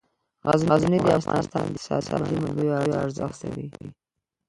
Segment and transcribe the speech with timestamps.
[0.71, 3.87] غزني د افغانستان د اقتصادي منابعو ارزښت زیاتوي.